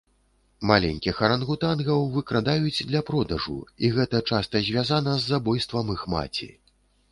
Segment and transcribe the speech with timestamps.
[0.69, 6.53] Маленькіх арангутангаў выкрадаюць для продажу, і гэта часта звязана з забойствам іх маці.